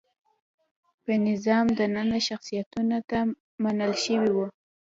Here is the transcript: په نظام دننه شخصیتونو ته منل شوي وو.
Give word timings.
په 1.03 1.11
نظام 1.27 1.65
دننه 1.79 2.19
شخصیتونو 2.27 2.97
ته 3.09 3.19
منل 3.63 3.93
شوي 4.05 4.31
وو. 4.35 4.47